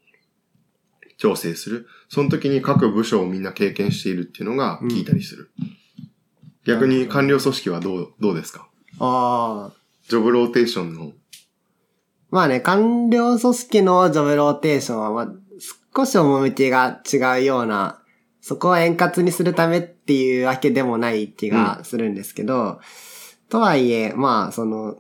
[1.18, 1.88] 調整する。
[2.10, 5.50] その時に各部署をみんな経験しているっていうのが聞いたりする。
[6.66, 8.70] 逆に官僚組織はどう、どうですか？
[9.00, 9.78] ああ。
[10.10, 11.12] ジョブローテーションの、
[12.30, 15.34] まあね、官僚組織のジョブローテーションは、まあ、
[15.96, 18.02] 少し趣が違うような、
[18.40, 22.80] そこを円滑にするためっていうわけでもない気がするんですけど、
[23.50, 24.98] とはいえ、まあ、その、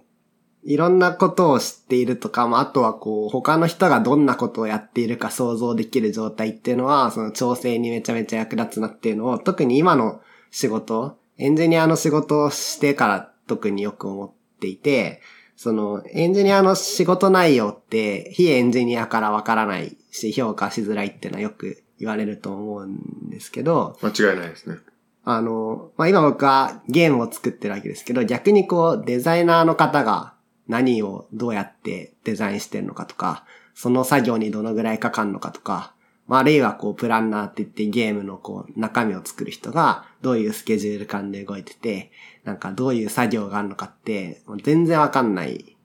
[0.63, 10.19] いろんなことを知っているとか、まあ、あとはこう、他の人がどんなことをやっているか想像できる状態っていうのは、その調整にめちゃめちゃ役立つなっていうのを、特に今の
[10.51, 15.21] 仕事、エンジニアの仕事をしてから特によく思っていて、
[15.55, 24.77] その、エンジニアの仕事内容って、非エンジニアからわからないし、評価しづらいっていうのはよく言われると思うんですけど、間違いないですね。
[25.25, 30.33] あの、まあ、今僕はゲームを作ってるわけですけど、逆にこう、デザイナーの方が
[30.67, 35.93] 何をどうやってデザインしてるのかとか、その作業にどのぐらいかかるのかとか、
[36.27, 42.11] まあ、あるいはこう、プランナーって言ってゲームのこう、中身を作る人がどういうスケジュール感で動いてて、
[42.47, 45.75] なんかどういう作業があるのかって、全然わかんない。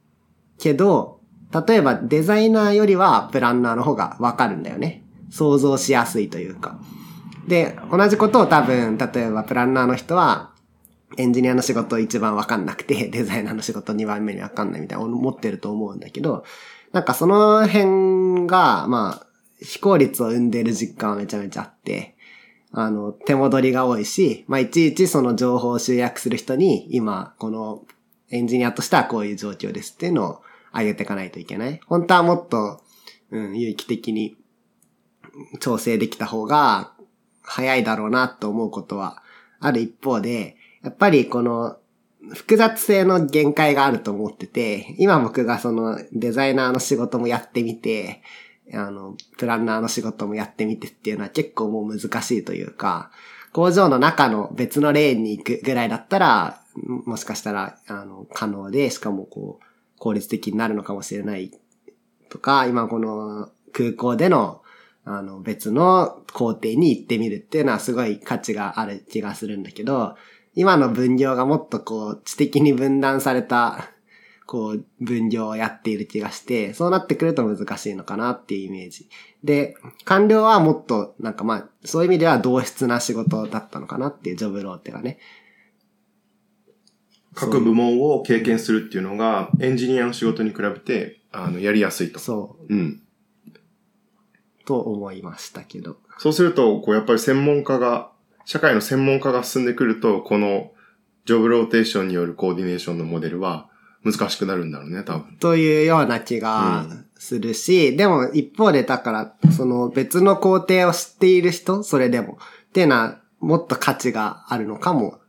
[0.61, 1.19] けど、
[1.67, 5.03] 例えばデザイナーよりはプランナーの方がわかるんだよね。
[5.29, 6.79] 想像しやすいというか。
[7.49, 10.53] で、同じことを多分、例えばプランナーの人は、
[11.17, 16.45] エンジニアの仕事一番わかんなくて、 デザイナーの仕事二番目にわかんないみたいな思ってると思うんだけど、
[16.93, 19.27] なんかその辺が、まあ、
[19.61, 22.15] 非効率を生んでる実感はめちゃめちゃあって、
[22.73, 27.85] あの、手戻りが多いし、まあ、いちいちその情報を集約する人に、今、この
[28.31, 30.43] エンジニアとしてはこういう状況ですっていうのを
[30.75, 31.81] 上げていかないといけない。
[31.87, 32.81] 本当はもっと、
[33.31, 34.37] うん、有機的に
[35.61, 36.93] 調整できた方が
[37.43, 39.23] 早いだろうなと思うことは
[39.61, 41.77] ある一方で、やっぱりこの
[42.35, 48.23] 複雑性の限界があると思ってて、今僕がそのデザイナーの仕事もやってみて、
[48.75, 53.11] あの、プランナーの仕事もやってみてっていうのは結構もう難しいというか、
[53.53, 56.63] 工場の中の別のレーンに行くぐらいだったら、
[57.05, 59.65] もしかしたら、あの、可能で、しかもこう、
[59.99, 61.53] 効率的になるのかもしれない
[62.29, 64.63] とか、今この空港での、
[65.05, 70.17] あの、別の工程に行ってみるっていうのはすごい価値がある気がするんだけど、
[70.55, 73.91] 今の分業がもっとこう、知的に分断された、
[74.47, 79.09] こう、分業をやっている気がして、そうなってくると難しいのかなっていうイメージ。
[79.45, 85.19] で、官僚はもっと、なんかまあ、そういう意味では同質な仕事だったのかなっていうジョブローテがね。
[87.35, 92.19] 各部門を経験するっていうのが、エンジニアの仕事に比べて、あの、やりやすいと。
[92.19, 93.03] そう、うん。
[94.67, 95.99] と思いましたけど。
[96.19, 98.11] そうすると、こう、やっぱり専門家が、
[98.45, 100.73] 社会の専門家が進んでくると、この、
[101.25, 103.71] ジョブローテーションによるコーディネーションのモデルは
[104.05, 105.37] 難しくなるんだろうね、多分。
[105.39, 106.87] というような気が
[107.17, 112.39] するし、でも一方でだから、その別の工程を知っている人、それでも、
[112.69, 115.21] っていうのはもっと価値があるのかも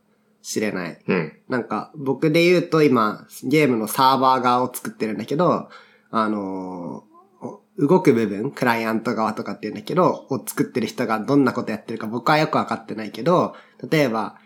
[0.42, 0.98] しれない。
[1.06, 1.32] うん。
[1.48, 5.68] なんか、僕で言うと今、ゲームのサーバー側を作ってるんだけど、
[6.10, 7.14] あのー
[7.78, 13.56] 動く部分、クライアント側とかって言うんだけど、を作ってる人がどんなことやってるか僕はよくわかってないけど、
[13.90, 14.36] 例えば、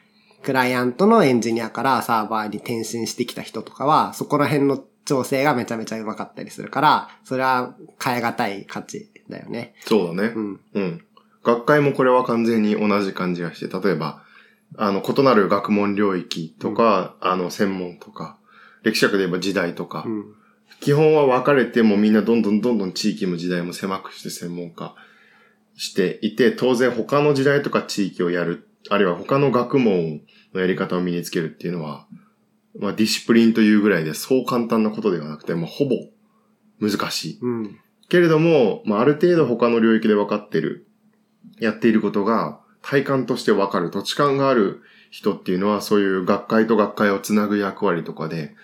[0.42, 9.74] クライアントのエンジニアからサーバーに転身してきた人とかは、そこら辺の調整がめちゃめちゃ上手かったりするから、それは変え難い価値だよね。
[9.84, 10.32] そうだね。
[10.34, 10.60] うん。
[10.74, 11.04] うん。
[11.42, 14.22] 学会もこれは完全に同じ感じがして、例えば、
[14.76, 18.36] あの、異なる学問領域とか、あの、専門とか、
[18.82, 20.34] 歴史学で言えば時代とか、うん。
[20.80, 24.94] 基本は分かれてもみんなどんどんどんどん地域も時代も狭くして専門家
[25.76, 30.22] していて、当然他の時代とか地域をやる、あるいは他の学問
[30.54, 32.06] のやり方を身につけるっていうのは、
[32.78, 35.96] まあディシプリンというぐらいでそう簡単なことではなくて、もうほぼ
[36.80, 37.38] 難しい。
[37.40, 37.78] うん。
[38.08, 40.86] けれども、まあある程度他の領域で分かってる、
[41.60, 48.54] やっていることが体感として分かる、土地感がある人っていうのはそういう学会と学会をつなぐ役割とかで、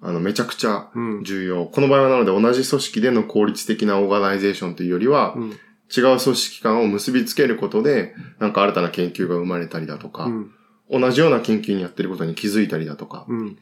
[0.00, 1.24] あの、めちゃくちゃうん。
[1.24, 1.66] 重要。
[1.66, 5.58] この場合はなので同じ組織での効率的なオーガナイゼーションというよりは、うん。
[5.94, 10.50] 違う組織間を結びつけることで、なんか新たな研究が生まれたりだとか、うん。
[10.90, 13.58] 同じような研究にやってることに気づいたりだとか、うん。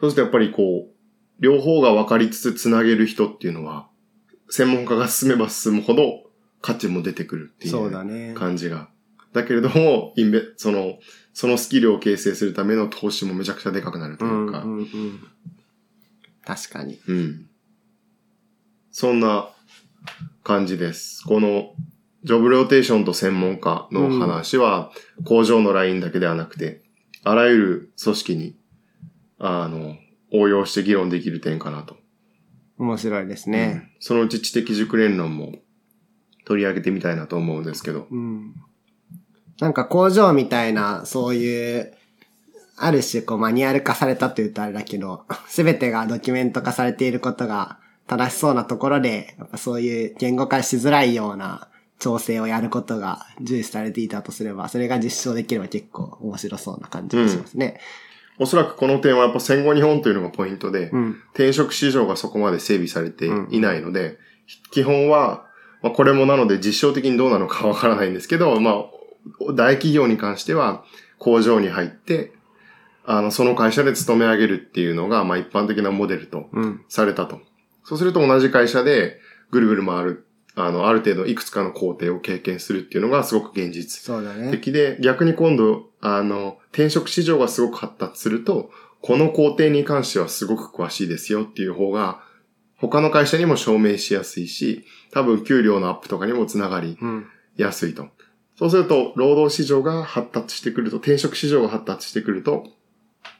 [0.00, 0.94] そうするとやっぱりこう、
[1.40, 3.88] 両方が分かりつつつなげる人っていうのは、
[4.48, 6.30] 専門家が進めば進むほど
[6.60, 8.34] 価値も出てくるっていう。
[8.34, 8.88] 感じが。
[9.32, 10.98] だけれども、インベ、その、
[11.32, 15.20] そのスキルを形成するための投資もめちゃくちゃでかくなるとう、いうんか、うん、うん。
[16.44, 16.98] 確かに。
[17.06, 17.46] うん。
[18.90, 19.48] そんな
[20.42, 21.22] 感じです。
[21.24, 21.74] この、
[22.24, 24.90] ジョブローテーションと専門家の話は、
[25.24, 26.82] 工場のラインだけではなくて、
[27.24, 28.56] あらゆる組織に、
[29.38, 29.96] あの、
[30.32, 31.96] 応用して議論できる点かなと。
[32.78, 33.82] 面白いですね。
[33.84, 35.56] うんそのうち知的熟練論も
[36.46, 38.06] 取り上げてみたいなと思うんですけど。
[38.10, 38.54] うん。
[39.60, 41.94] なんか工場みたいな、そういう、
[42.78, 47.78] ある種こうマニュアル化されたと言うとあれだけど、 すべてがドキュメント化されていることが
[48.10, 51.68] 正しそうなところで、やっぱそういう言語化しづらいような
[52.00, 57.78] 調整をやることが重視されていたとすれば、それが実証できれば結構面白そうな感じがしますね。
[58.40, 61.10] おそらくこの点はやっぱ戦後日本というのがポイントで、うん。
[61.34, 64.18] 転職市場がそこまで整備されていないので、
[64.72, 65.46] 基本は、
[65.80, 68.84] まあ、これもなので実証的にどうなのかわからないんですけど、まあ、
[69.52, 70.82] 大企業に関しては
[71.18, 72.32] 工場に入って、
[73.04, 76.84] あの、その会社で勤め上げるっていうのが、まあ一般的なモデルとうん。
[76.88, 77.40] されたと。
[77.90, 79.18] そうすると同じ会社で
[79.50, 84.14] ぐるぐる回る、あの、ある程度いくつかの工程を経験するっていうのがすごく現実。
[84.52, 88.70] 的で、逆に今度、あの、転職市場がすごく発達すると、
[89.02, 92.22] この工程に関してはすごく詳しいですよっていう方が、
[92.76, 97.26] 他の会社にも証明しやすいし、多分給料のアップとかにもつながりうん。
[97.56, 98.06] やすいと。
[98.56, 102.68] そうすると、労働市場が発達してくると、転職市場が発達してくると、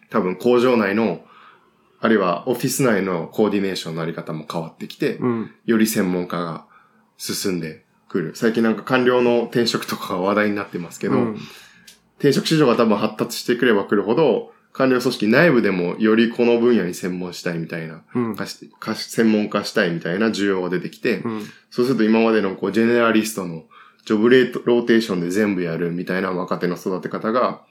[0.08, 1.20] 多分工場内の、
[2.00, 5.50] あるいはオフィス内のコーディネーションのあり方も変わってきて、うん。
[5.66, 6.66] より専門家が
[7.18, 8.32] 進んでくる。
[8.34, 11.38] 最近なんか官僚の転職とかが話題になってますけど、うん
[12.20, 18.36] 転職市場が多分発達してくればくるほど、官僚組織内部でもよりこの分野に専門したいみたいな、うん。
[18.36, 21.42] かしかし専門化したいみたいな需要が出てきて、うん。
[21.70, 23.64] そうすると今までのこうジェネラリストの
[24.04, 27.62] ジョブレートローテーションで全部やるみたいな若手の育て方が、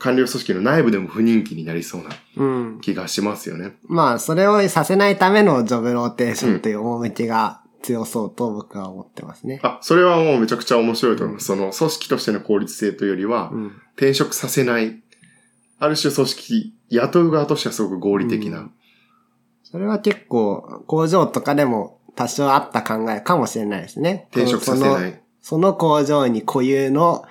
[0.00, 2.80] 官僚組織の内部でも不人気になりそうなうん。
[2.80, 3.76] 気がしますよね。
[3.86, 9.60] まあ、それをさせないためのジョブローテーションという趣が強そうと僕は思ってますね。
[9.62, 11.46] あ、それはもうめちゃくちゃ面白いと思います。
[11.46, 13.66] その組織としての効率性というよりは、うん。
[13.94, 15.02] 転職させない、
[15.78, 18.58] ある種組織、雇う側としてはすごく合理的な。
[18.58, 18.72] うん
[19.70, 24.26] それは結構、工場とかでも多少あった考えかもしれないですね。
[24.32, 27.24] 転職させないその工場に固有の、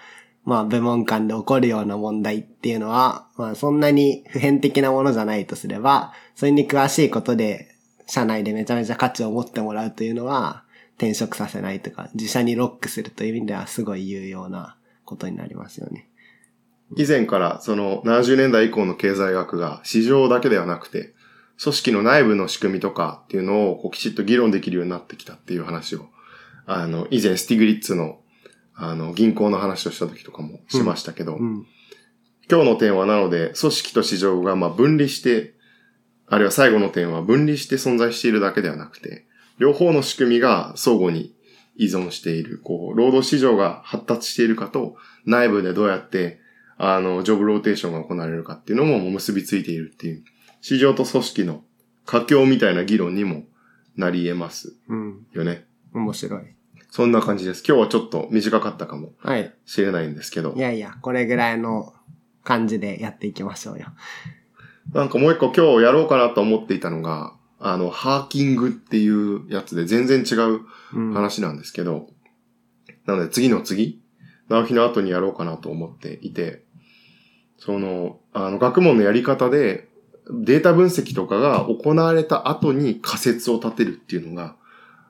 [0.49, 7.75] まあ、部門間で起こるような問題っていうのは、まあ、そんなに普遍的なものじゃないとすれば、それに詳しいことで、
[8.07, 10.63] 社内でめちゃめちゃ価値を持ってもらうというのは、
[10.97, 14.75] 転職させないとか、自社にロックするという意味ではすごい有用な
[15.05, 16.09] ことになりますよね。
[16.97, 21.13] 以前からその70年代以降の経済学が市場だけではなくて、
[21.61, 26.07] 組織の内部の仕組みとかっていうのをこうきちっと議論できるようになってきたっていう話を、
[26.65, 28.21] あの、以前スティグリッツの
[28.81, 31.67] あの、銀行の話をした時とかもしましたけど、うん。
[32.49, 35.53] 今日の点はなので、組織と市場がまあ分離して、
[36.27, 39.27] あるいは最後の点は分離して存在しているだけではなくて、
[39.59, 41.35] 両方の仕組みが相互に
[41.75, 46.39] 依存している、こう、労働市場が発達しているかと、内部でどうやって、
[46.77, 50.23] あの、ジョブローテーションが行われるかっていうのも結びついているっていう、
[50.61, 51.63] 市場と組織の
[52.05, 53.43] 佳境みたいな議論にも
[53.97, 55.27] なり得ますうん。
[55.33, 55.65] よね。
[55.93, 56.58] 面白い。
[56.91, 57.63] そんな感じです。
[57.67, 59.53] 今日はちょっと短かったかもはい。
[59.65, 60.59] しれないんですけどい。
[60.59, 61.93] やいや、これぐらいの
[62.43, 63.87] 感じでやっていきましょうよ。
[64.93, 70.61] なんかもう一個今日やろうかなと思っていたのが、あの、ハーキングっていうやつで全然違う
[70.93, 71.13] うん。
[71.13, 72.09] 話なんですけど、
[73.05, 74.01] なので次の次、
[74.47, 76.63] 直日の後にやろうかなと思っていて、
[77.59, 79.89] その、あの、学問のやり方で
[80.31, 84.55] データ分析とかが行われた後に仮説を立てるっていうのが、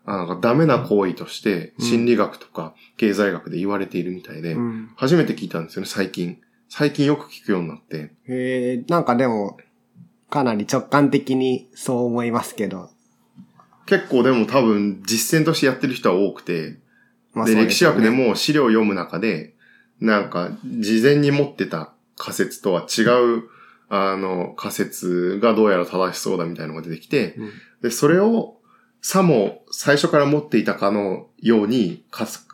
[0.10, 4.92] あなんかダメな行為としてうん心理学とか経済学で言われているみたいで、うん。
[4.96, 6.40] 初めて聞いたんですよね、最近。
[6.68, 8.12] 最近よく聞くようになって。
[8.28, 9.58] えー、なんかでも、
[10.30, 12.90] かなり直感的にそう思いますけど。
[13.86, 16.80] 結構でも多分実践としてやってる人は多くて、
[17.34, 19.54] まあで、歴史学でも資料を読む中で、
[20.00, 23.44] なんか、事前に持ってた仮説とは違う、
[23.90, 27.52] あの、仮説がどうやら正しそうだみたいなのが出てきて、うん
[27.82, 28.59] で、それを、
[29.02, 32.04] さも最初から持っていたかのように、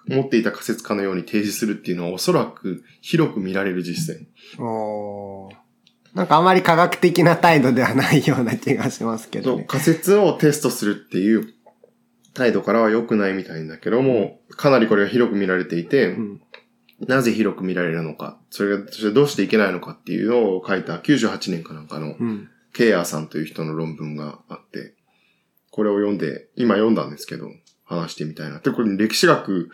[0.07, 4.61] 持っていた仮説かのように提示するっていうのはおそらく広く見られる実践。
[4.61, 5.55] おー
[6.15, 9.65] なんかあまり科学的な態度ではないような気がしますけどね。
[9.67, 11.53] 仮説をテストするっていう
[12.33, 16.41] 態度からは良くないみたいんだけども、かなりこれが広く見られていて、うん。
[17.05, 22.49] なぜ広く見られるのか、それが、そしてどうしていけないのかっていうのを書いた98年かなんかのうん。
[22.71, 24.94] ケイアーさんという人の論文があって、
[25.75, 27.51] これを読んで、今読んだんですけど、
[27.83, 28.59] 話してみたいな。
[28.59, 29.71] で、これ歴史学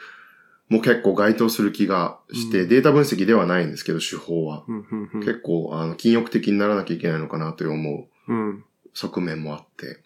[0.67, 4.63] も結構該当する気がして、うんデータ分析ではないんですけど、手法は。
[4.67, 4.87] うん。
[4.91, 5.09] うん。
[5.13, 8.63] うん結構、あの、禁欲的にならなきゃいけないのかなと思ううん。
[8.95, 10.01] 側面もあって、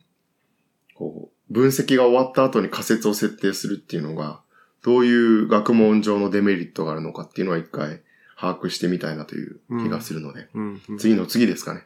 [0.96, 4.42] こう、分析が終わった後に仮説を設定するっていうのが、
[4.84, 8.02] どういう学問上のデメリットがあるのかっていうのは一回
[8.38, 10.82] 把握してみたいなという気がするので、うん。
[10.90, 10.98] うん。
[10.98, 11.86] 次の次ですかね。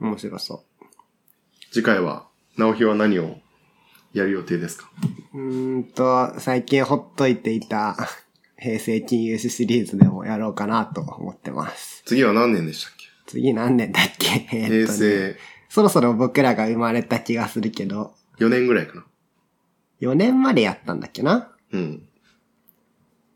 [0.00, 0.64] 面白そ
[1.70, 2.26] 次回は、
[2.58, 3.36] 直日は何を
[4.12, 4.90] やる予定ですか？
[5.34, 5.38] う。
[5.78, 7.96] んと、最近ほっといていた
[8.58, 12.02] 平成金融史シリーズでもやろうかなと思ってます。
[12.06, 12.92] 次は何年でしたっ
[13.26, 14.28] 次何年だっけ？
[14.50, 15.36] 平ーっとね成
[15.68, 19.04] そろそろ僕らが生まれた気がするけど、4年ぐらいかな。
[20.00, 21.52] 4年までやったんだっけな？
[21.72, 22.02] うん。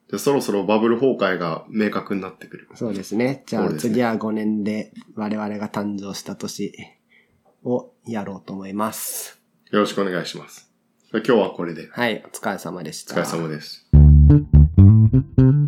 [0.09, 2.69] じゃあそろそろバブル崩壊が明確になってくる。
[2.75, 3.43] そうですね。
[3.47, 6.73] じゃあ次は5年で我々が誕生した年
[7.65, 9.41] をやろうと思います。
[9.71, 10.71] よろしくお願いします。
[11.13, 11.89] 今日はこれで。
[11.93, 13.15] はい、お疲れ様でした。
[13.15, 13.87] お疲れ様です。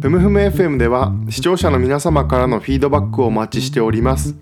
[0.01, 4.35] ふむふむ FM では視聴者の皆様からのフィードバックをお待ちしております。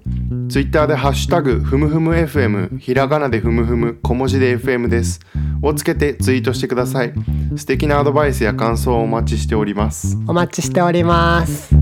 [0.48, 5.20] ツイッターでハッシュタグふむふむ FM ひらがなでふむふむ小文字で FM です
[5.62, 7.14] をつけてツイートしてください。
[7.56, 10.16] 素敵なアドバイスや感想をお待ちしております。
[10.26, 11.74] お待ちしております。